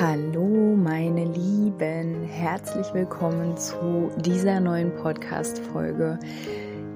[0.00, 6.20] Hallo meine Lieben, herzlich willkommen zu dieser neuen Podcast-Folge.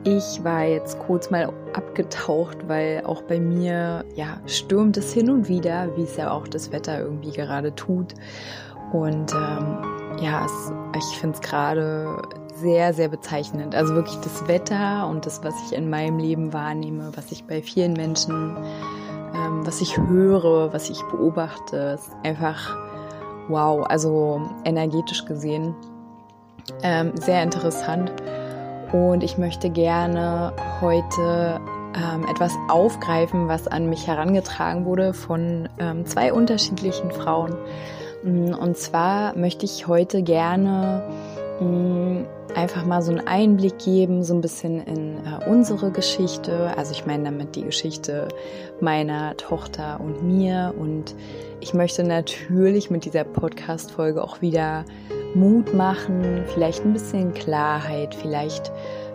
[0.04, 5.48] Ich war jetzt kurz mal abgetaucht, weil auch bei mir ja stürmt es hin und
[5.48, 8.14] wieder, wie es ja auch das Wetter irgendwie gerade tut.
[8.92, 9.78] Und ähm,
[10.20, 12.22] ja, es, ich finde es gerade
[12.54, 13.74] sehr, sehr bezeichnend.
[13.74, 17.62] Also wirklich das Wetter und das, was ich in meinem Leben wahrnehme, was ich bei
[17.62, 18.56] vielen Menschen,
[19.34, 22.91] ähm, was ich höre, was ich beobachte, ist einfach
[23.48, 25.74] wow, also energetisch gesehen
[26.82, 28.12] ähm, sehr interessant.
[28.92, 31.60] Und ich möchte gerne heute
[31.94, 37.56] ähm, etwas aufgreifen, was an mich herangetragen wurde von ähm, zwei unterschiedlichen Frauen.
[38.22, 41.02] Mm, und zwar möchte ich heute gerne
[41.60, 42.26] mh, mm,
[42.56, 46.76] einfach mal so einen Einblick geben, so ein bisschen in äh, unsere Geschichte.
[46.76, 48.28] Also ich meine damit die Geschichte
[48.80, 50.74] meiner Tochter und mir.
[50.78, 51.14] Und
[51.60, 54.84] ich möchte natürlich mit dieser Podcast-Folge auch wieder
[55.34, 58.70] Mut machen, vielleicht ein bisschen Klarheit, vielleicht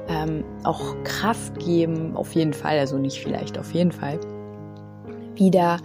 [0.09, 4.19] ähm, auch Kraft geben, auf jeden Fall, also nicht vielleicht, auf jeden Fall,
[5.35, 5.77] wieder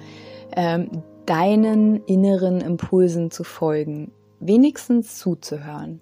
[0.57, 6.01] ähm, deinen inneren Impulsen zu folgen, wenigstens zuzuhören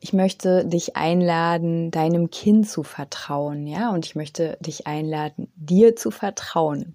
[0.00, 5.96] ich möchte dich einladen, deinem Kind zu vertrauen, ja, und ich möchte dich einladen, dir
[5.96, 6.94] zu vertrauen.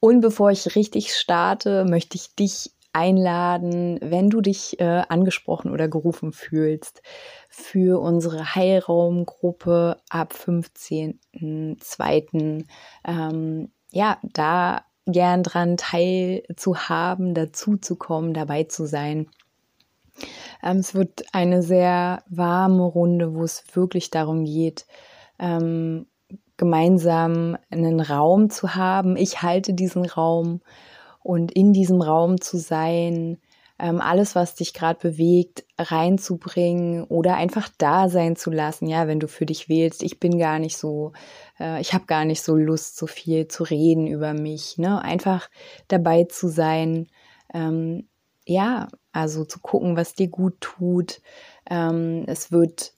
[0.00, 5.86] Und bevor ich richtig starte, möchte ich dich einladen, wenn du dich äh, angesprochen oder
[5.86, 7.02] gerufen fühlst,
[7.50, 12.64] für unsere Heilraumgruppe ab 15.02.
[13.06, 19.28] Ähm, ja, da gern dran teilzuhaben, dazu zu kommen, dabei zu sein.
[20.62, 24.86] Ähm, es wird eine sehr warme Runde, wo es wirklich darum geht,
[25.38, 26.06] ähm,
[26.56, 29.16] gemeinsam einen Raum zu haben.
[29.16, 30.60] Ich halte diesen Raum
[31.22, 33.38] und in diesem Raum zu sein,
[33.78, 38.86] ähm, alles, was dich gerade bewegt, reinzubringen oder einfach da sein zu lassen.
[38.86, 41.12] Ja, wenn du für dich wählst, ich bin gar nicht so,
[41.60, 44.78] äh, ich habe gar nicht so Lust, so viel zu reden über mich.
[44.78, 45.02] Ne?
[45.02, 45.50] Einfach
[45.88, 47.08] dabei zu sein.
[47.52, 48.08] Ähm,
[48.46, 51.22] ja, also zu gucken, was dir gut tut.
[51.68, 52.92] Ähm, es wird,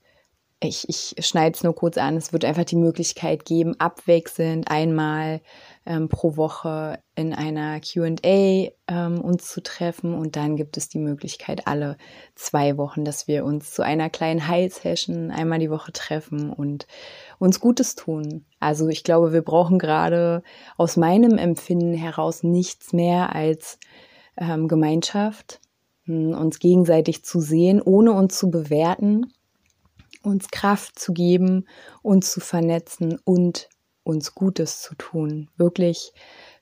[0.60, 5.40] ich, ich schneide es nur kurz an, es wird einfach die Möglichkeit geben, abwechselnd einmal
[5.86, 10.12] ähm, pro Woche in einer QA ähm, uns zu treffen.
[10.12, 11.96] Und dann gibt es die Möglichkeit, alle
[12.34, 16.88] zwei Wochen, dass wir uns zu einer kleinen Heilsession einmal die Woche treffen und
[17.38, 18.44] uns Gutes tun.
[18.58, 20.42] Also ich glaube, wir brauchen gerade
[20.76, 23.78] aus meinem Empfinden heraus nichts mehr als
[24.36, 25.60] ähm, Gemeinschaft
[26.08, 29.32] uns gegenseitig zu sehen, ohne uns zu bewerten,
[30.22, 31.66] uns Kraft zu geben,
[32.02, 33.68] uns zu vernetzen und
[34.02, 35.48] uns Gutes zu tun.
[35.56, 36.12] Wirklich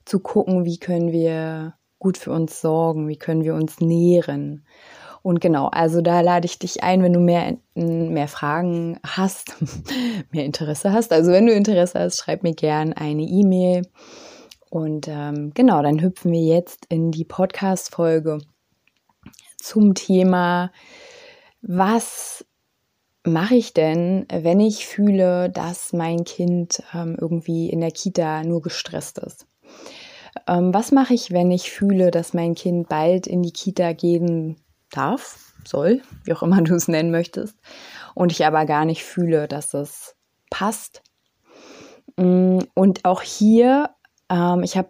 [0.05, 4.65] zu gucken, wie können wir gut für uns sorgen, wie können wir uns nähren.
[5.23, 9.55] Und genau, also da lade ich dich ein, wenn du mehr, mehr Fragen hast,
[10.31, 11.11] mehr Interesse hast.
[11.11, 13.81] Also wenn du Interesse hast, schreib mir gern eine E-Mail.
[14.69, 18.39] Und ähm, genau, dann hüpfen wir jetzt in die Podcast-Folge
[19.57, 20.71] zum Thema,
[21.61, 22.45] was
[23.23, 28.61] mache ich denn, wenn ich fühle, dass mein Kind ähm, irgendwie in der Kita nur
[28.61, 29.47] gestresst ist?
[30.47, 34.57] Ähm, was mache ich, wenn ich fühle, dass mein Kind bald in die Kita gehen
[34.91, 37.57] darf, soll, wie auch immer du es nennen möchtest,
[38.15, 40.15] und ich aber gar nicht fühle, dass es
[40.49, 41.01] passt?
[42.17, 43.89] Mm, und auch hier,
[44.29, 44.89] ähm, ich habe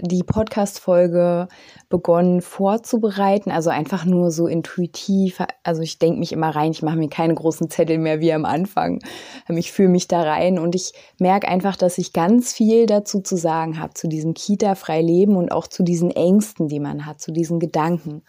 [0.00, 1.48] die Podcast-Folge
[1.88, 5.40] begonnen vorzubereiten, also einfach nur so intuitiv.
[5.64, 8.44] Also ich denke mich immer rein, ich mache mir keine großen Zettel mehr wie am
[8.44, 9.00] Anfang.
[9.48, 13.36] Ich fühle mich da rein und ich merke einfach, dass ich ganz viel dazu zu
[13.36, 17.32] sagen habe, zu diesem Kita-frei Leben und auch zu diesen Ängsten, die man hat, zu
[17.32, 18.22] diesen Gedanken.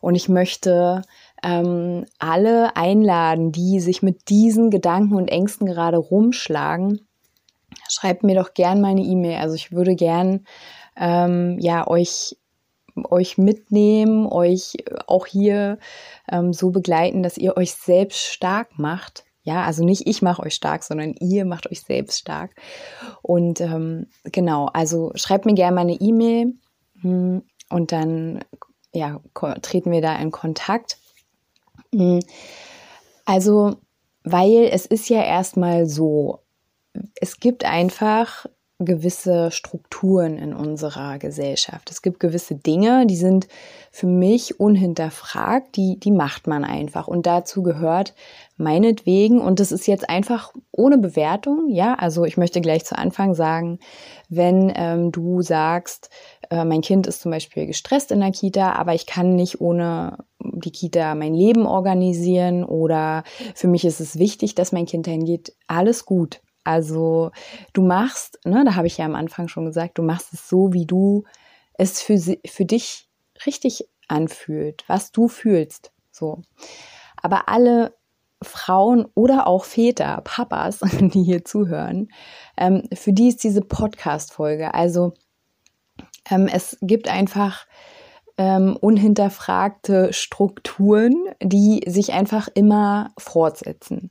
[0.00, 1.02] Und ich möchte
[1.42, 7.06] ähm, alle einladen, die sich mit diesen Gedanken und Ängsten gerade rumschlagen.
[7.88, 9.38] Schreibt mir doch gern meine E-Mail.
[9.38, 10.44] Also ich würde gern
[11.00, 12.36] ähm, ja, euch
[13.08, 14.74] euch mitnehmen, euch
[15.06, 15.78] auch hier
[16.30, 19.24] ähm, so begleiten, dass ihr euch selbst stark macht.
[19.42, 22.54] Ja, also nicht ich mache euch stark, sondern ihr macht euch selbst stark.
[23.22, 26.54] Und ähm, genau, also schreibt mir gerne mal eine E-Mail
[27.00, 28.44] hm, und dann
[28.92, 29.20] ja,
[29.62, 30.98] treten wir da in Kontakt.
[31.94, 32.20] Hm.
[33.24, 33.76] Also,
[34.24, 36.40] weil es ist ja erstmal so,
[37.14, 38.46] es gibt einfach
[38.84, 41.90] gewisse Strukturen in unserer Gesellschaft.
[41.90, 43.46] Es gibt gewisse Dinge, die sind
[43.90, 47.06] für mich unhinterfragt, die, die macht man einfach.
[47.06, 48.14] Und dazu gehört
[48.56, 53.34] meinetwegen, und das ist jetzt einfach ohne Bewertung, ja, also ich möchte gleich zu Anfang
[53.34, 53.78] sagen,
[54.28, 56.10] wenn ähm, du sagst,
[56.50, 60.18] äh, mein Kind ist zum Beispiel gestresst in der Kita, aber ich kann nicht ohne
[60.38, 63.24] die Kita mein Leben organisieren oder
[63.54, 66.40] für mich ist es wichtig, dass mein Kind dahin geht, alles gut.
[66.64, 67.30] Also
[67.72, 70.72] du machst, ne, da habe ich ja am Anfang schon gesagt, du machst es so,
[70.72, 71.24] wie du
[71.74, 73.08] es für, für dich
[73.46, 75.92] richtig anfühlt, was du fühlst.
[76.10, 76.42] So.
[77.22, 77.94] Aber alle
[78.42, 82.08] Frauen oder auch Väter, Papas, die hier zuhören,
[82.56, 84.74] ähm, für die ist diese Podcast-Folge.
[84.74, 85.14] Also
[86.30, 87.66] ähm, es gibt einfach
[88.38, 94.10] ähm, unhinterfragte Strukturen, die sich einfach immer fortsetzen.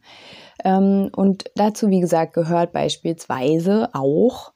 [0.64, 4.54] Ähm, und dazu, wie gesagt, gehört beispielsweise auch,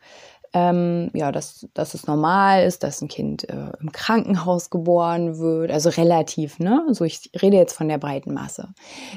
[0.56, 5.72] ähm, ja, dass, dass es normal ist, dass ein Kind äh, im Krankenhaus geboren wird,
[5.72, 6.86] also relativ, ne?
[6.92, 8.70] So, ich rede jetzt von der breiten Masse.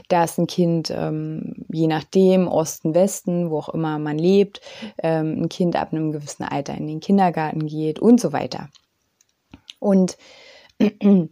[0.09, 4.63] Dass ein Kind, ähm, je nachdem, Osten, Westen, wo auch immer man lebt,
[5.03, 8.71] ähm, ein Kind ab einem gewissen Alter in den Kindergarten geht und so weiter.
[9.79, 10.17] Und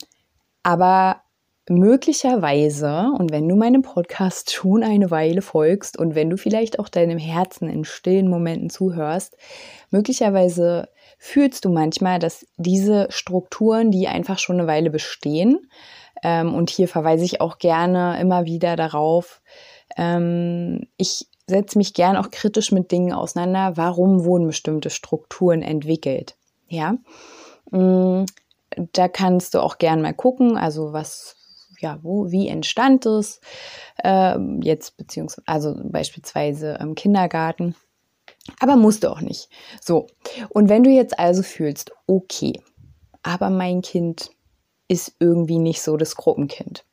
[0.62, 1.23] aber
[1.68, 6.88] möglicherweise, und wenn du meinem Podcast schon eine Weile folgst und wenn du vielleicht auch
[6.88, 9.36] deinem Herzen in stillen Momenten zuhörst,
[9.90, 10.88] möglicherweise
[11.18, 15.70] fühlst du manchmal, dass diese Strukturen, die einfach schon eine Weile bestehen,
[16.22, 19.40] ähm, und hier verweise ich auch gerne immer wieder darauf,
[19.96, 26.36] ähm, ich setze mich gern auch kritisch mit Dingen auseinander, warum wurden bestimmte Strukturen entwickelt.
[26.68, 26.96] Ja,
[27.70, 28.24] mm,
[28.92, 31.36] da kannst du auch gern mal gucken, also was,
[31.84, 33.40] ja, wo, wie entstand es
[34.02, 37.76] äh, jetzt, beziehungsweise, also beispielsweise im Kindergarten.
[38.58, 39.48] Aber musst du auch nicht.
[39.80, 40.06] So,
[40.48, 42.60] und wenn du jetzt also fühlst, okay,
[43.22, 44.30] aber mein Kind
[44.88, 46.84] ist irgendwie nicht so das Gruppenkind.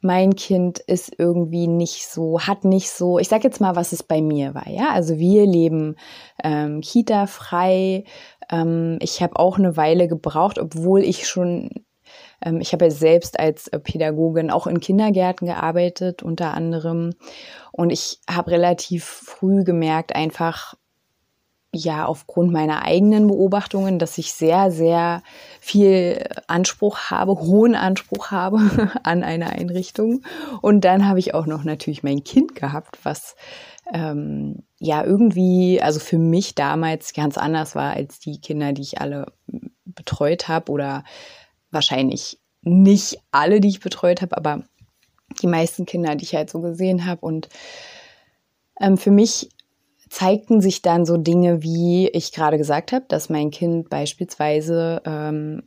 [0.00, 4.02] Mein Kind ist irgendwie nicht so, hat nicht so, ich sag jetzt mal, was es
[4.02, 4.90] bei mir war, ja.
[4.92, 5.96] Also wir leben
[6.42, 8.04] ähm, Kita-frei.
[8.50, 11.84] Ähm, ich habe auch eine Weile gebraucht, obwohl ich schon ähm,
[12.60, 17.14] ich habe ja selbst als äh, Pädagogin auch in Kindergärten gearbeitet, unter anderem.
[17.70, 20.74] Und ich habe relativ früh gemerkt, einfach,
[21.74, 25.22] ja, aufgrund meiner eigenen Beobachtungen, dass ich sehr, sehr
[25.60, 28.58] viel Anspruch habe, hohen Anspruch habe
[29.04, 30.22] an eine Einrichtung.
[30.60, 33.36] Und dann habe ich auch noch natürlich mein Kind gehabt, was
[33.92, 39.00] ähm, ja irgendwie, also für mich damals ganz anders war als die Kinder, die ich
[39.00, 39.32] alle
[39.84, 41.04] betreut habe oder
[41.72, 44.62] wahrscheinlich nicht alle, die ich betreut habe, aber
[45.40, 47.20] die meisten Kinder, die ich halt so gesehen habe.
[47.22, 47.48] Und
[48.80, 49.48] ähm, für mich
[50.08, 55.62] zeigten sich dann so Dinge, wie ich gerade gesagt habe, dass mein Kind beispielsweise ähm,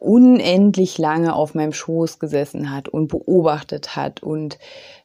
[0.00, 4.58] unendlich lange auf meinem Schoß gesessen hat und beobachtet hat und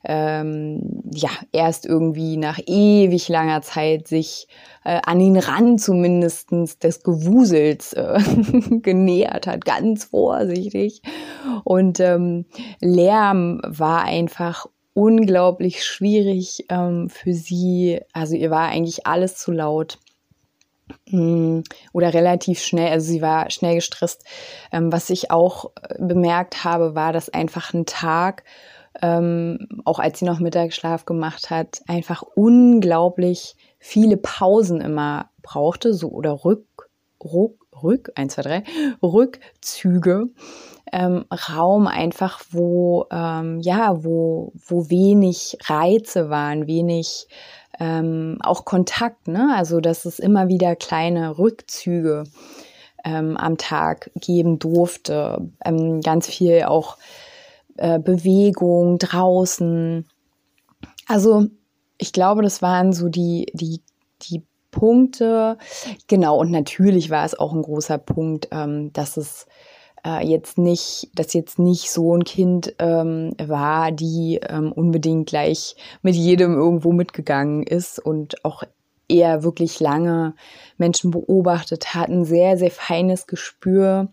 [0.06, 4.47] ähm, ja, erst irgendwie nach ewig langer Zeit sich
[4.86, 8.19] äh, an den Rand zumindestens des Gewusels äh,
[8.81, 11.02] genähert hat, ganz vorsichtig.
[11.66, 12.45] Und ähm,
[12.80, 17.99] Lärm war einfach unglaublich schwierig ähm, für sie.
[18.14, 19.99] Also ihr war eigentlich alles zu laut.
[21.09, 21.61] Mm,
[21.94, 24.23] oder relativ schnell, also sie war schnell gestresst.
[24.71, 28.44] Ähm, was ich auch äh, bemerkt habe, war, dass einfach ein Tag,
[29.01, 36.09] ähm, auch als sie noch Mittagsschlaf gemacht hat, einfach unglaublich viele Pausen immer brauchte, so
[36.09, 36.89] oder Rück,
[37.23, 38.63] Rück, Rück, 1, 2, 3,
[39.03, 40.27] Rückzüge.
[40.91, 47.27] Ähm, Raum einfach, wo, ähm, ja, wo, wo wenig Reize waren, wenig
[47.79, 49.53] ähm, auch Kontakt, ne?
[49.55, 52.23] Also dass es immer wieder kleine Rückzüge
[53.03, 55.49] ähm, am Tag geben durfte.
[55.63, 56.97] Ähm, ganz viel auch
[57.77, 60.07] äh, Bewegung draußen.
[61.07, 61.47] Also
[61.97, 63.81] ich glaube, das waren so die, die,
[64.21, 64.44] die
[64.75, 65.57] Punkte.
[66.07, 69.47] Genau, und natürlich war es auch ein großer Punkt, ähm, dass es
[70.05, 75.75] äh, jetzt nicht, dass jetzt nicht so ein Kind ähm, war, die ähm, unbedingt gleich
[76.01, 78.63] mit jedem irgendwo mitgegangen ist und auch
[79.07, 80.33] eher wirklich lange
[80.77, 84.09] Menschen beobachtet hat, ein sehr, sehr feines Gespür.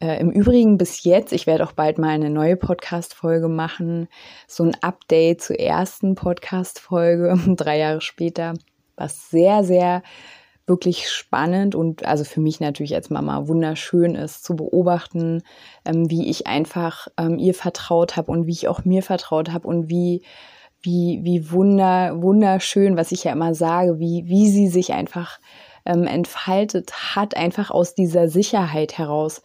[0.00, 4.08] Äh, Im Übrigen bis jetzt, ich werde auch bald mal eine neue Podcast-Folge machen,
[4.46, 8.54] so ein Update zur ersten Podcast-Folge, drei Jahre später,
[8.96, 10.02] was sehr, sehr
[10.66, 15.42] wirklich spannend und also für mich natürlich als Mama wunderschön ist zu beobachten,
[15.84, 19.68] ähm, wie ich einfach ähm, ihr vertraut habe und wie ich auch mir vertraut habe
[19.68, 20.22] und wie
[20.82, 25.38] wie wie wunder wunderschön, was ich ja immer sage, wie wie sie sich einfach
[25.84, 29.42] ähm, entfaltet hat, einfach aus dieser Sicherheit heraus.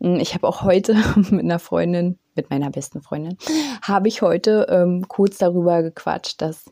[0.00, 0.94] Hm, ich habe auch heute
[1.30, 3.38] mit einer Freundin, mit meiner besten Freundin,
[3.82, 6.64] habe ich heute ähm, kurz darüber gequatscht, dass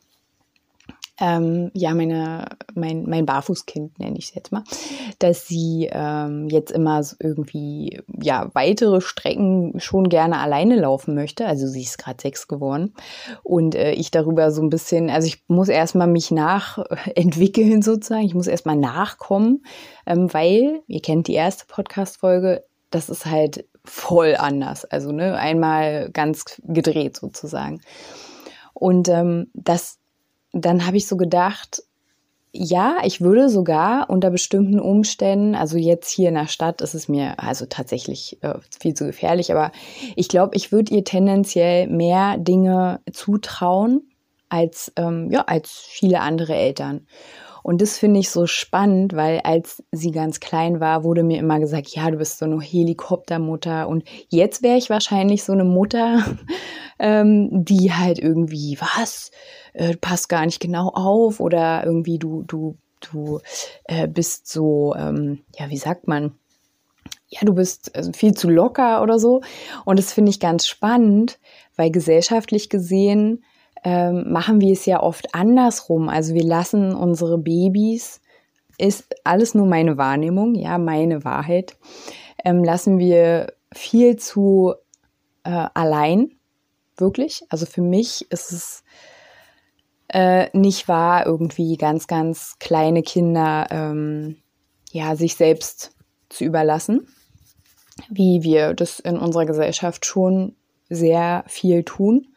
[1.20, 4.64] ähm, ja, meine, mein, mein Barfußkind nenne ich es jetzt mal,
[5.20, 11.46] dass sie ähm, jetzt immer so irgendwie ja weitere Strecken schon gerne alleine laufen möchte.
[11.46, 12.94] Also sie ist gerade sechs geworden
[13.44, 18.34] und äh, ich darüber so ein bisschen, also ich muss erstmal mich nachentwickeln sozusagen, ich
[18.34, 19.64] muss erstmal nachkommen,
[20.06, 24.84] ähm, weil, ihr kennt die erste Podcast-Folge, das ist halt voll anders.
[24.84, 27.80] Also ne, einmal ganz gedreht sozusagen.
[28.72, 29.98] Und ähm, das
[30.54, 31.82] dann habe ich so gedacht,
[32.56, 37.08] ja, ich würde sogar unter bestimmten Umständen, also jetzt hier in der Stadt ist es
[37.08, 39.72] mir also tatsächlich äh, viel zu gefährlich, aber
[40.14, 44.02] ich glaube, ich würde ihr tendenziell mehr Dinge zutrauen
[44.48, 47.06] als, ähm, ja, als viele andere Eltern.
[47.64, 51.58] Und das finde ich so spannend, weil als sie ganz klein war, wurde mir immer
[51.58, 53.88] gesagt, ja, du bist so eine Helikoptermutter.
[53.88, 56.22] Und jetzt wäre ich wahrscheinlich so eine Mutter,
[56.98, 59.30] ähm, die halt irgendwie, was,
[59.74, 63.40] äh, passt gar nicht genau auf oder irgendwie du, du, du
[63.84, 66.32] äh, bist so, ähm, ja, wie sagt man?
[67.28, 69.42] Ja, du bist also viel zu locker oder so.
[69.84, 71.38] Und das finde ich ganz spannend,
[71.76, 73.44] weil gesellschaftlich gesehen
[73.82, 76.08] ähm, machen wir es ja oft andersrum.
[76.08, 78.20] Also wir lassen unsere Babys,
[78.78, 81.76] ist alles nur meine Wahrnehmung, ja, meine Wahrheit,
[82.44, 84.74] ähm, lassen wir viel zu
[85.44, 86.32] äh, allein,
[86.96, 87.44] wirklich.
[87.48, 88.83] Also für mich ist es
[90.14, 94.36] äh, nicht wahr, irgendwie ganz, ganz kleine Kinder ähm,
[94.92, 95.90] ja, sich selbst
[96.28, 97.08] zu überlassen,
[98.08, 100.54] wie wir das in unserer Gesellschaft schon
[100.88, 102.28] sehr viel tun.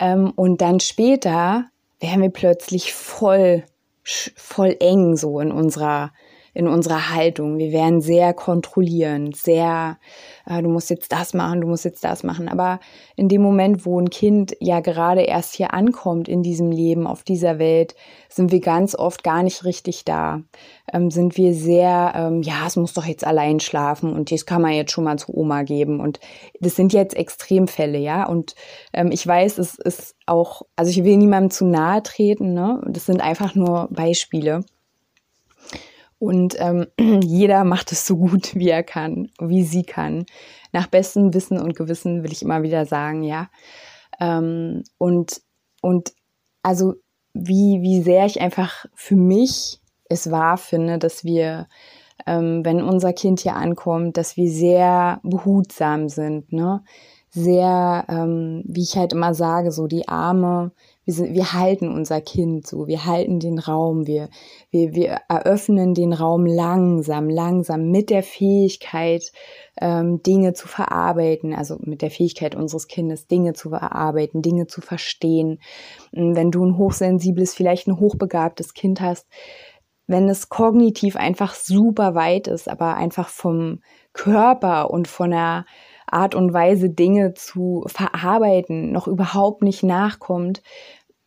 [0.00, 1.66] Ähm, und dann später
[2.00, 3.62] werden wir plötzlich voll,
[4.02, 6.12] voll eng so in unserer
[6.56, 7.58] in unserer Haltung.
[7.58, 9.98] Wir werden sehr kontrollierend, sehr,
[10.46, 12.48] äh, du musst jetzt das machen, du musst jetzt das machen.
[12.48, 12.80] Aber
[13.14, 17.24] in dem Moment, wo ein Kind ja gerade erst hier ankommt in diesem Leben, auf
[17.24, 17.94] dieser Welt,
[18.30, 20.40] sind wir ganz oft gar nicht richtig da.
[20.90, 24.62] Ähm, sind wir sehr, ähm, ja, es muss doch jetzt allein schlafen und das kann
[24.62, 26.00] man jetzt schon mal zu Oma geben.
[26.00, 26.20] Und
[26.60, 28.26] das sind jetzt Extremfälle, ja.
[28.26, 28.54] Und
[28.94, 32.80] ähm, ich weiß, es ist auch, also ich will niemandem zu nahe treten, ne?
[32.86, 34.64] Das sind einfach nur Beispiele.
[36.18, 36.86] Und ähm,
[37.22, 40.26] jeder macht es so gut, wie er kann, wie sie kann.
[40.72, 43.48] Nach bestem Wissen und Gewissen will ich immer wieder sagen, ja.
[44.20, 45.40] Ähm, und,
[45.82, 46.12] und
[46.62, 46.94] also
[47.34, 51.68] wie, wie sehr ich einfach für mich es wahr finde, dass wir,
[52.26, 56.82] ähm, wenn unser Kind hier ankommt, dass wir sehr behutsam sind, ne?
[57.28, 60.72] Sehr, ähm, wie ich halt immer sage, so die Arme
[61.06, 64.28] wir, sind, wir halten unser Kind so, wir halten den Raum, wir,
[64.70, 69.30] wir, wir eröffnen den Raum langsam, langsam mit der Fähigkeit,
[69.80, 74.80] ähm, Dinge zu verarbeiten, also mit der Fähigkeit unseres Kindes, Dinge zu verarbeiten, Dinge zu
[74.80, 75.60] verstehen.
[76.10, 79.28] Wenn du ein hochsensibles, vielleicht ein hochbegabtes Kind hast,
[80.08, 83.80] wenn es kognitiv einfach super weit ist, aber einfach vom
[84.12, 85.66] Körper und von der
[86.06, 90.62] Art und Weise, Dinge zu verarbeiten, noch überhaupt nicht nachkommt,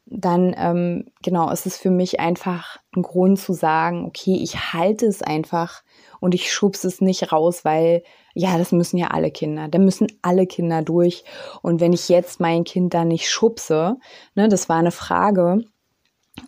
[0.05, 5.05] dann ähm, genau ist es für mich einfach ein Grund zu sagen, okay, ich halte
[5.05, 5.83] es einfach
[6.19, 10.07] und ich schubse es nicht raus, weil ja, das müssen ja alle Kinder, da müssen
[10.21, 11.24] alle Kinder durch.
[11.62, 13.98] Und wenn ich jetzt mein Kind da nicht schubse,
[14.33, 15.63] ne, das war eine Frage,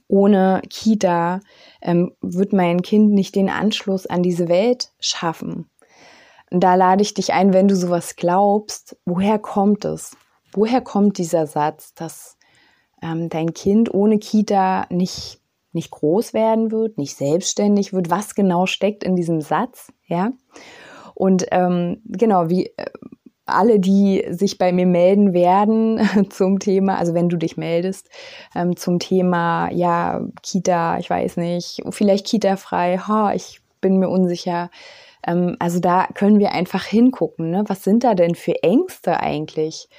[0.07, 1.41] ohne Kita
[1.81, 5.70] ähm, wird mein Kind nicht den Anschluss an diese Welt schaffen.
[6.51, 10.17] Da lade ich dich ein, wenn du sowas glaubst, woher kommt es?
[10.51, 12.37] Woher kommt dieser Satz, dass
[13.01, 15.39] ähm, dein Kind ohne Kita nicht,
[15.71, 18.09] nicht groß werden wird, nicht selbstständig wird?
[18.09, 19.93] Was genau steckt in diesem Satz?
[20.07, 20.33] Ja.
[21.15, 22.85] Und ähm, genau, wie äh,
[23.45, 28.09] alle, die sich bei mir melden werden zum Thema, also wenn du dich meldest,
[28.55, 34.09] ähm, zum Thema, ja, Kita, ich weiß nicht, vielleicht Kita frei, ha, ich bin mir
[34.09, 34.69] unsicher,
[35.25, 37.51] ähm, also da können wir einfach hingucken.
[37.51, 37.63] Ne?
[37.67, 39.89] Was sind da denn für Ängste eigentlich?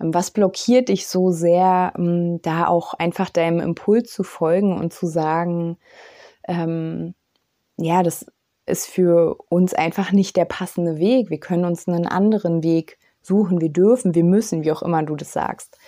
[0.00, 4.92] Ähm, was blockiert dich so sehr, ähm, da auch einfach deinem Impuls zu folgen und
[4.92, 5.78] zu sagen,
[6.48, 7.14] ähm,
[7.76, 8.26] ja, das
[8.66, 11.30] ist für uns einfach nicht der passende Weg.
[11.30, 13.60] Wir können uns einen anderen Weg suchen.
[13.60, 15.78] Wir dürfen, wir müssen, wie auch immer du das sagst.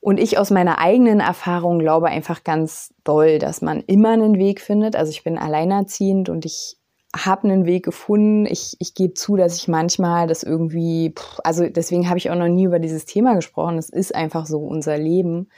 [0.00, 4.60] Und ich aus meiner eigenen Erfahrung glaube einfach ganz doll, dass man immer einen Weg
[4.60, 4.94] findet.
[4.94, 6.76] Also ich bin alleinerziehend und ich
[7.16, 8.46] habe einen Weg gefunden.
[8.46, 12.48] Ich, ich gebe zu, dass ich manchmal das irgendwie, also deswegen habe ich auch noch
[12.48, 13.78] nie über dieses Thema gesprochen.
[13.78, 15.48] Es ist einfach so unser Leben.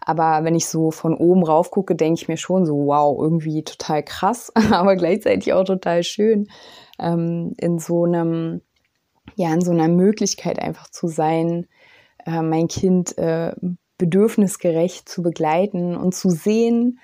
[0.00, 3.64] Aber wenn ich so von oben rauf gucke, denke ich mir schon so, wow, irgendwie
[3.64, 6.48] total krass, aber gleichzeitig auch total schön,
[7.00, 8.62] ähm, in so einem,
[9.34, 11.66] ja, in so einer Möglichkeit einfach zu sein,
[12.24, 13.54] äh, mein Kind äh,
[13.98, 17.00] bedürfnisgerecht zu begleiten und zu sehen,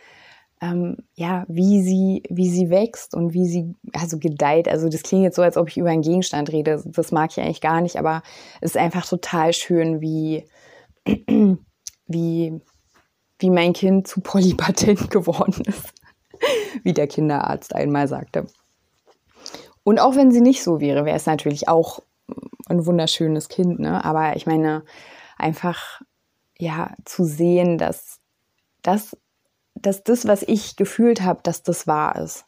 [0.62, 4.68] ähm, ja, wie sie, wie sie wächst und wie sie also gedeiht.
[4.68, 6.80] Also das klingt jetzt so, als ob ich über einen Gegenstand rede.
[6.86, 8.22] Das mag ich eigentlich gar nicht, aber
[8.60, 10.46] es ist einfach total schön, wie,
[12.06, 12.60] wie,
[13.40, 15.92] wie mein Kind zu polypatent geworden ist,
[16.84, 18.46] wie der Kinderarzt einmal sagte.
[19.82, 21.98] Und auch wenn sie nicht so wäre, wäre es natürlich auch
[22.66, 24.04] ein wunderschönes Kind, ne?
[24.04, 24.84] Aber ich meine,
[25.36, 26.00] einfach
[26.56, 28.20] ja zu sehen, dass
[28.82, 29.16] das
[29.82, 32.44] dass das, was ich gefühlt habe, dass das wahr ist.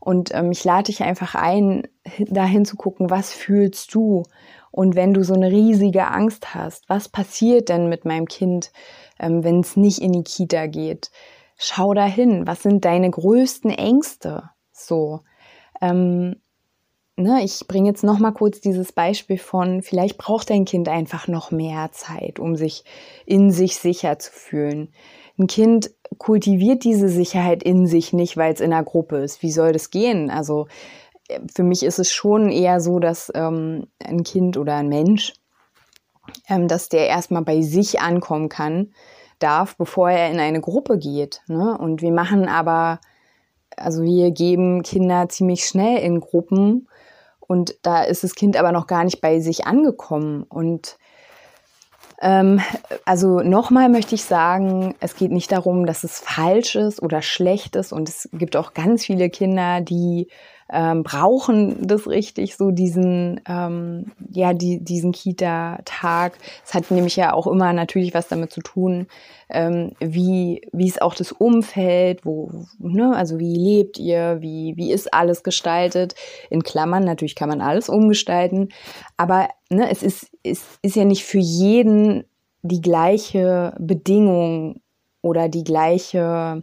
[0.00, 1.86] Und ähm, ich lade dich einfach ein,
[2.18, 4.24] dahin zu gucken, was fühlst du?
[4.72, 8.72] Und wenn du so eine riesige Angst hast, was passiert denn mit meinem Kind,
[9.20, 11.10] ähm, wenn es nicht in die Kita geht?
[11.56, 14.50] Schau dahin, was sind deine größten Ängste?
[14.72, 15.20] So,
[15.80, 16.36] ähm,
[17.16, 21.28] ne, ich bringe jetzt noch mal kurz dieses Beispiel von, vielleicht braucht dein Kind einfach
[21.28, 22.84] noch mehr Zeit, um sich
[23.26, 24.92] in sich sicher zu fühlen.
[25.42, 29.42] Ein Kind kultiviert diese Sicherheit in sich nicht, weil es in einer Gruppe ist.
[29.42, 30.30] Wie soll das gehen?
[30.30, 30.68] Also
[31.26, 35.32] äh, für mich ist es schon eher so, dass ähm, ein Kind oder ein Mensch,
[36.48, 38.92] ähm, dass der erstmal bei sich ankommen kann,
[39.40, 41.42] darf, bevor er in eine Gruppe geht.
[41.48, 41.76] Ne?
[41.76, 43.00] Und wir machen aber,
[43.76, 46.86] also wir geben Kinder ziemlich schnell in Gruppen
[47.40, 50.44] und da ist das Kind aber noch gar nicht bei sich angekommen.
[50.44, 50.98] Und
[52.22, 57.74] also nochmal möchte ich sagen, es geht nicht darum, dass es falsch ist oder schlecht
[57.74, 57.92] ist.
[57.92, 60.28] Und es gibt auch ganz viele Kinder, die
[60.72, 66.38] ähm, brauchen das richtig, so diesen, ähm, ja, die, diesen Kita-Tag.
[66.64, 69.06] Es hat nämlich ja auch immer natürlich was damit zu tun,
[69.50, 74.92] ähm, wie, wie ist auch das Umfeld, wo, ne, also wie lebt ihr, wie, wie
[74.92, 76.14] ist alles gestaltet.
[76.48, 78.70] In Klammern, natürlich kann man alles umgestalten,
[79.18, 82.24] aber ne, es ist, es ist ja nicht für jeden
[82.62, 84.80] die gleiche Bedingung
[85.20, 86.60] oder die gleiche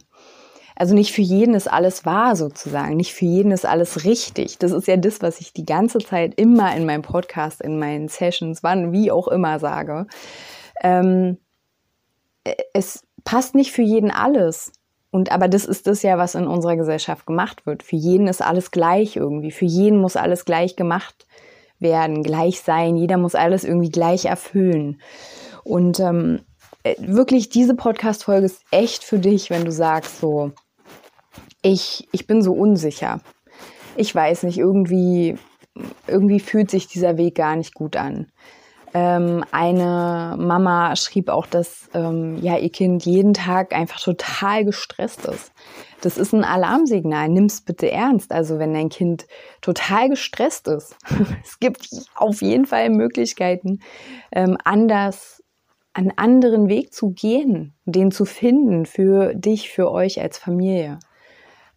[0.80, 4.56] also nicht für jeden ist alles wahr sozusagen, nicht für jeden ist alles richtig.
[4.56, 8.08] Das ist ja das, was ich die ganze Zeit immer in meinem Podcast, in meinen
[8.08, 10.06] Sessions, wann, wie auch immer sage.
[10.82, 11.36] Ähm,
[12.72, 14.72] es passt nicht für jeden alles.
[15.10, 17.82] Und aber das ist das ja, was in unserer Gesellschaft gemacht wird.
[17.82, 19.50] Für jeden ist alles gleich irgendwie.
[19.50, 21.26] Für jeden muss alles gleich gemacht
[21.78, 22.96] werden, gleich sein.
[22.96, 24.98] Jeder muss alles irgendwie gleich erfüllen.
[25.62, 26.40] Und ähm,
[26.84, 30.52] äh, wirklich, diese Podcast-Folge ist echt für dich, wenn du sagst so,
[31.62, 33.20] ich, ich bin so unsicher.
[33.96, 35.36] Ich weiß nicht, irgendwie,
[36.06, 38.26] irgendwie fühlt sich dieser Weg gar nicht gut an.
[38.92, 45.26] Ähm, eine Mama schrieb auch, dass ähm, ja ihr Kind jeden Tag einfach total gestresst
[45.26, 45.52] ist.
[46.00, 47.28] Das ist ein Alarmsignal.
[47.28, 48.32] Nimm's bitte ernst.
[48.32, 49.26] Also wenn dein Kind
[49.60, 50.96] total gestresst ist,
[51.44, 53.78] es gibt auf jeden Fall Möglichkeiten,
[54.32, 55.44] ähm, anders
[55.92, 60.98] einen anderen Weg zu gehen, den zu finden für dich, für euch als Familie.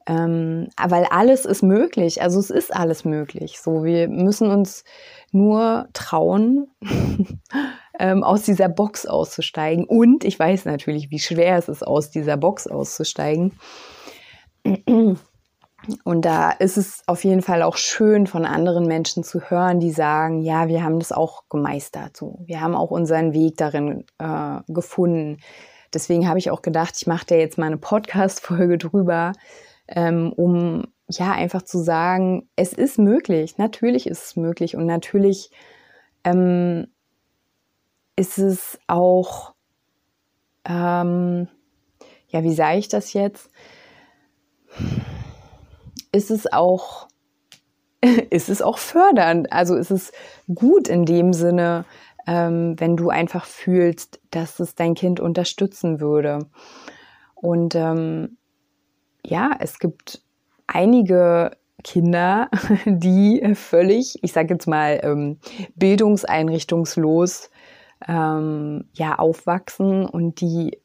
[0.05, 3.59] Ähm, weil alles ist möglich, also es ist alles möglich.
[3.59, 4.83] So, wir müssen uns
[5.31, 6.67] nur trauen,
[7.99, 9.85] ähm, aus dieser Box auszusteigen.
[9.85, 13.53] Und ich weiß natürlich, wie schwer es ist, aus dieser Box auszusteigen.
[16.05, 19.91] Und da ist es auf jeden Fall auch schön, von anderen Menschen zu hören, die
[19.91, 22.15] sagen, ja, wir haben das auch gemeistert.
[22.15, 22.39] So.
[22.45, 25.39] Wir haben auch unseren Weg darin äh, gefunden.
[25.93, 29.33] Deswegen habe ich auch gedacht, ich mache da jetzt mal eine Podcast-Folge drüber,
[29.95, 35.51] ähm, um ja einfach zu sagen, es ist möglich, natürlich ist es möglich und natürlich
[36.23, 36.87] ähm,
[38.15, 39.53] ist es auch,
[40.65, 41.47] ähm,
[42.27, 43.49] ja, wie sage ich das jetzt?
[46.11, 47.07] Ist es auch,
[48.29, 49.51] ist es auch fördernd?
[49.51, 50.11] Also ist es
[50.53, 51.85] gut in dem Sinne,
[52.25, 56.47] ähm, wenn du einfach fühlst, dass es dein Kind unterstützen würde.
[57.35, 58.37] Und ähm,
[59.25, 60.21] ja, es gibt
[60.67, 61.51] einige
[61.83, 62.49] Kinder,
[62.85, 65.39] die völlig, ich sage jetzt mal, ähm,
[65.75, 67.49] bildungseinrichtungslos
[68.07, 70.79] ähm, ja, aufwachsen und die,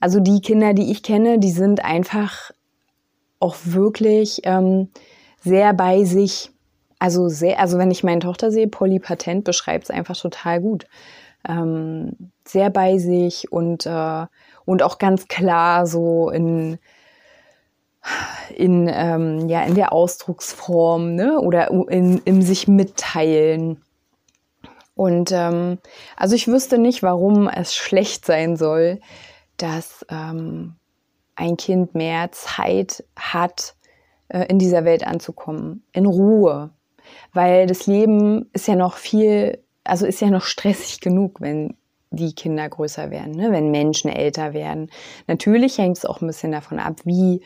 [0.00, 2.50] also die Kinder, die ich kenne, die sind einfach
[3.40, 4.90] auch wirklich ähm,
[5.40, 6.50] sehr bei sich.
[6.98, 10.86] Also sehr, also wenn ich meine Tochter sehe, Polly Patent beschreibt es einfach total gut.
[11.48, 14.26] ähm, sehr bei sich und, äh,
[14.64, 16.78] und auch ganz klar so in,
[18.54, 21.40] in, ähm, ja, in der Ausdrucksform ne?
[21.40, 23.82] oder in, im sich mitteilen.
[24.94, 25.78] Und ähm,
[26.16, 29.00] also ich wüsste nicht, warum es schlecht sein soll,
[29.56, 30.76] dass ähm,
[31.34, 33.74] ein Kind mehr Zeit hat,
[34.28, 36.70] äh, in dieser Welt anzukommen, in Ruhe.
[37.32, 41.76] Weil das Leben ist ja noch viel, also ist ja noch stressig genug, wenn
[42.10, 43.50] die Kinder größer werden, ne?
[43.50, 44.90] wenn Menschen älter werden.
[45.26, 47.42] Natürlich hängt es auch ein bisschen davon ab, wie,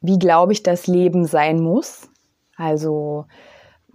[0.00, 2.08] wie glaube ich, das Leben sein muss.
[2.56, 3.26] Also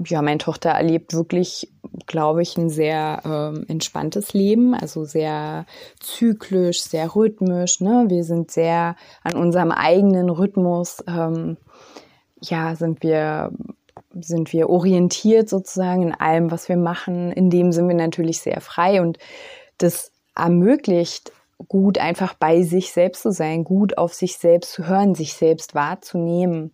[0.06, 1.72] ja, meine Tochter erlebt wirklich,
[2.08, 5.66] glaube ich, ein sehr ähm, entspanntes Leben, also sehr
[6.00, 7.80] zyklisch, sehr rhythmisch.
[7.80, 8.06] Ne?
[8.08, 11.58] Wir sind sehr an unserem eigenen Rhythmus, ähm,
[12.42, 13.52] ja, sind wir,
[14.20, 17.32] sind wir orientiert sozusagen in allem, was wir machen.
[17.32, 19.18] In dem sind wir natürlich sehr frei und
[19.78, 21.32] das ermöglicht
[21.68, 25.76] gut einfach bei sich selbst zu sein, gut auf sich selbst zu hören, sich selbst
[25.76, 26.74] wahrzunehmen.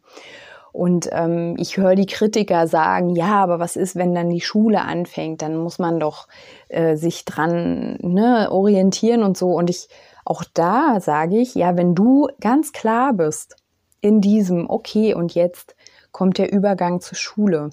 [0.71, 4.81] Und ähm, ich höre die Kritiker sagen, ja, aber was ist, wenn dann die Schule
[4.81, 5.41] anfängt?
[5.41, 6.27] Dann muss man doch
[6.67, 9.49] äh, sich dran ne, orientieren und so.
[9.49, 9.87] Und ich,
[10.25, 13.55] auch da sage ich, ja, wenn du ganz klar bist
[14.01, 15.75] in diesem, okay, und jetzt
[16.11, 17.71] kommt der Übergang zur Schule.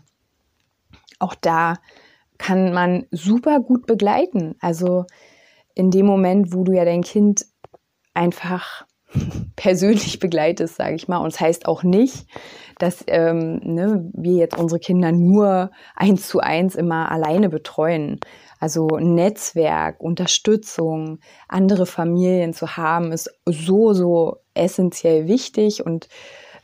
[1.18, 1.74] Auch da
[2.38, 4.56] kann man super gut begleiten.
[4.60, 5.04] Also
[5.76, 7.46] in dem Moment, wo du ja dein Kind
[8.14, 8.86] einfach
[9.56, 11.18] persönlich begleitest, sage ich mal.
[11.18, 12.26] Und es das heißt auch nicht,
[12.78, 18.18] dass ähm, ne, wir jetzt unsere Kinder nur eins zu eins immer alleine betreuen.
[18.58, 25.84] Also Netzwerk, Unterstützung, andere Familien zu haben, ist so, so essentiell wichtig.
[25.84, 26.08] Und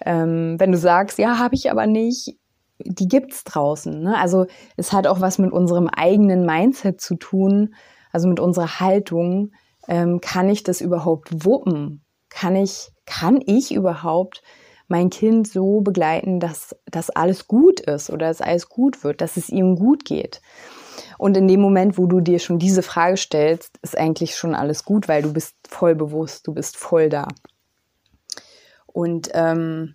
[0.07, 2.39] ähm, wenn du sagst, ja, habe ich aber nicht,
[2.79, 4.03] die gibt's draußen.
[4.03, 4.17] Ne?
[4.19, 4.47] Also
[4.77, 7.75] es hat auch was mit unserem eigenen Mindset zu tun,
[8.13, 9.53] also mit unserer Haltung.
[9.89, 12.05] Ähm, kann ich das überhaupt wuppen?
[12.29, 14.43] Kann ich, kann ich überhaupt
[14.89, 19.37] mein Kind so begleiten, dass das alles gut ist oder dass alles gut wird, dass
[19.37, 20.41] es ihm gut geht.
[21.19, 24.85] Und in dem Moment, wo du dir schon diese Frage stellst, ist eigentlich schon alles
[24.85, 27.29] gut, weil du bist voll bewusst, du bist voll da.
[28.87, 29.95] Und ähm,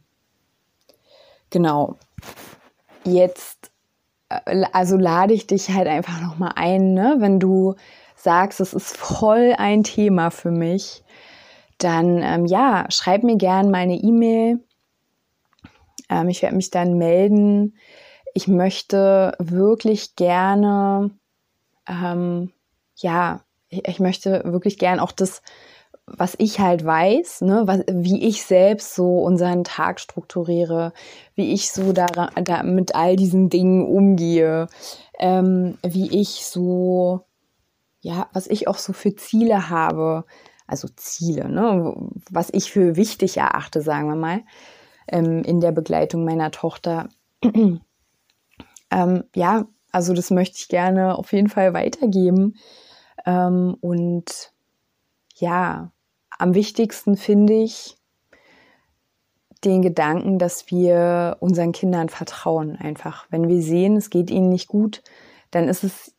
[1.49, 1.97] genau,
[3.03, 3.71] jetzt,
[4.29, 7.15] also lade ich dich halt einfach nochmal ein, ne?
[7.19, 7.75] wenn du
[8.15, 11.03] sagst, es ist voll ein Thema für mich,
[11.77, 14.59] dann ähm, ja, schreib mir gern meine E-Mail.
[16.09, 17.77] Ähm, ich werde mich dann melden.
[18.33, 21.11] Ich möchte wirklich gerne,
[21.87, 22.51] ähm,
[22.95, 25.41] ja, ich, ich, möchte wirklich gern auch das,
[26.07, 30.93] was ich halt weiß, ne, was, wie ich selbst so unseren Tag strukturiere,
[31.35, 34.67] wie ich so da, da mit all diesen Dingen umgehe,
[35.19, 37.25] ähm, wie ich so,
[37.99, 40.23] ja, was ich auch so für Ziele habe,
[40.65, 41.93] also Ziele, ne,
[42.31, 44.41] was ich für wichtig erachte, sagen wir mal,
[45.09, 47.09] ähm, in der Begleitung meiner Tochter.
[48.91, 52.55] ähm, ja, also das möchte ich gerne auf jeden Fall weitergeben.
[53.25, 54.53] Ähm, und
[55.35, 55.91] ja,
[56.37, 57.97] am wichtigsten finde ich
[59.63, 63.25] den Gedanken, dass wir unseren Kindern vertrauen einfach.
[63.29, 65.01] Wenn wir sehen, es geht ihnen nicht gut,
[65.51, 66.13] dann ist es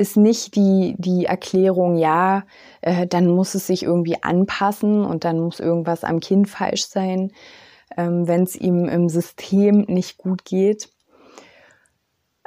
[0.00, 2.44] ist nicht die, die Erklärung, ja,
[2.82, 7.32] äh, dann muss es sich irgendwie anpassen und dann muss irgendwas am Kind falsch sein,
[7.96, 10.88] ähm, wenn es ihm im System nicht gut geht,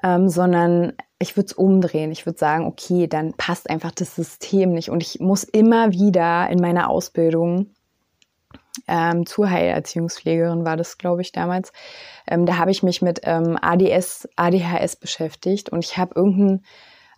[0.01, 2.11] ähm, sondern ich würde es umdrehen.
[2.11, 4.89] Ich würde sagen, okay, dann passt einfach das System nicht.
[4.89, 7.67] Und ich muss immer wieder in meiner Ausbildung
[8.87, 11.71] ähm, zur Heilerziehungspflegerin war das, glaube ich, damals.
[12.27, 16.63] Ähm, da habe ich mich mit ähm, ADS, ADHS beschäftigt und ich habe irgendeinen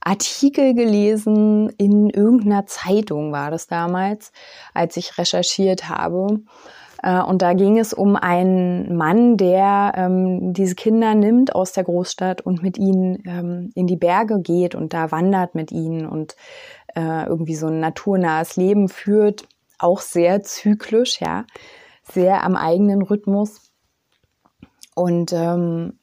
[0.02, 4.34] Artikel gelesen in irgendeiner Zeitung war das damals,
[4.74, 6.42] als ich recherchiert habe.
[7.04, 11.84] Äh, und da ging es um einen Mann, der ähm, diese Kinder nimmt aus der
[11.84, 16.36] Großstadt und mit ihnen ähm, in die Berge geht und da wandert mit ihnen und
[16.96, 21.46] äh, irgendwie so ein naturnahes Leben führt, auch sehr zyklisch, ja,
[22.04, 23.62] sehr am eigenen Rhythmus.
[24.96, 26.00] Und ähm,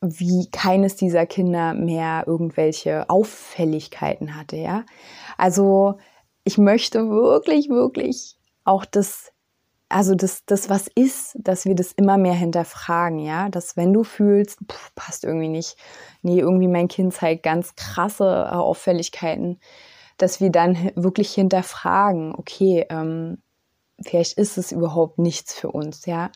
[0.00, 4.84] wie keines dieser Kinder mehr irgendwelche Auffälligkeiten hatte, ja.
[5.36, 5.98] Also
[6.44, 9.32] ich möchte wirklich, wirklich auch das,
[9.88, 13.48] also das, das was ist, dass wir das immer mehr hinterfragen, ja.
[13.48, 15.76] Dass wenn du fühlst, pff, passt irgendwie nicht,
[16.22, 19.60] nee, irgendwie mein Kind zeigt ganz krasse Auffälligkeiten,
[20.18, 23.38] dass wir dann wirklich hinterfragen, okay, ähm,
[24.04, 26.30] vielleicht ist es überhaupt nichts für uns, ja.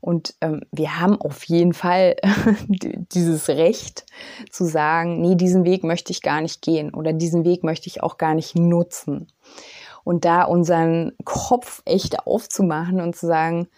[0.00, 2.16] Und ähm, wir haben auf jeden Fall
[2.68, 4.06] dieses Recht
[4.50, 8.02] zu sagen, nee, diesen Weg möchte ich gar nicht gehen oder diesen Weg möchte ich
[8.02, 9.26] auch gar nicht nutzen.
[10.08, 13.68] Und da unseren Kopf echt aufzumachen und zu sagen,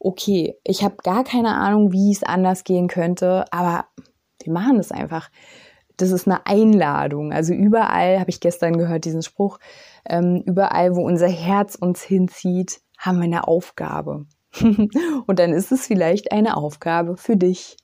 [0.00, 3.84] okay, ich habe gar keine Ahnung, wie es anders gehen könnte, aber
[4.42, 5.30] wir machen es einfach.
[5.96, 7.32] Das ist eine Einladung.
[7.32, 9.60] Also überall, habe ich gestern gehört, diesen Spruch,
[10.04, 14.26] ähm, überall, wo unser Herz uns hinzieht, haben wir eine Aufgabe.
[14.60, 17.76] und dann ist es vielleicht eine Aufgabe für dich,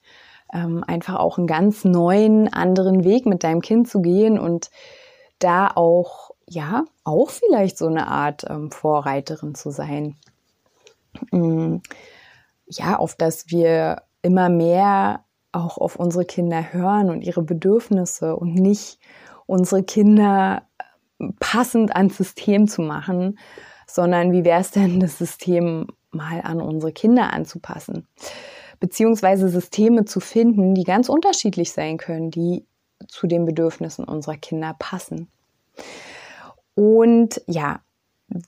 [0.53, 4.71] ähm, einfach auch einen ganz neuen, anderen Weg mit deinem Kind zu gehen und
[5.39, 10.15] da auch, ja, auch vielleicht so eine Art ähm, Vorreiterin zu sein.
[11.31, 11.77] Mm,
[12.67, 18.55] ja, auf dass wir immer mehr auch auf unsere Kinder hören und ihre Bedürfnisse und
[18.55, 18.99] nicht
[19.45, 20.63] unsere Kinder
[21.39, 23.37] passend ans System zu machen,
[23.87, 28.07] sondern wie wäre es denn, das System mal an unsere Kinder anzupassen?
[28.79, 32.65] Beziehungsweise Systeme zu finden, die ganz unterschiedlich sein können, die
[33.07, 35.29] zu den Bedürfnissen unserer Kinder passen.
[36.75, 37.81] Und ja,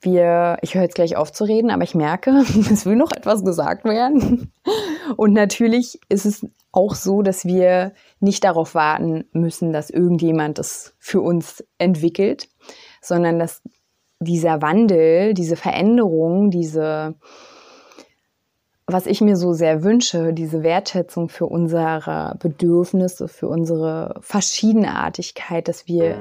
[0.02, 2.32] wir, ich höre jetzt gleich auf zu reden, aber ich merke,
[2.72, 4.52] es will noch etwas gesagt werden.
[5.18, 10.96] Und natürlich ist es auch so, dass wir nicht darauf warten müssen, dass irgendjemand es
[11.00, 12.50] für uns entwickelt,
[13.02, 13.62] sondern dass
[14.20, 17.16] dieser Wandel, diese Veränderung, diese,
[18.88, 25.88] was ich mir so sehr wünsche, diese Wertschätzung für unsere Bedürfnisse, für unsere Verschiedenartigkeit, dass
[25.88, 26.18] wir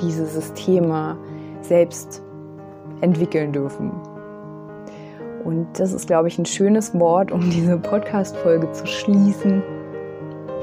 [0.00, 1.16] diese Systeme
[1.60, 2.22] selbst
[3.00, 3.90] entwickeln dürfen.
[5.44, 9.62] Und das ist, glaube ich, ein schönes Wort, um diese Podcast-Folge zu schließen.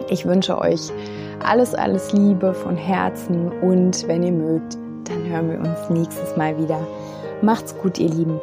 [0.10, 0.92] Ich wünsche euch
[1.44, 6.58] alles, alles Liebe von Herzen und wenn ihr mögt, dann hören wir uns nächstes Mal
[6.58, 6.80] wieder.
[7.42, 8.40] Macht's gut, ihr Lieben.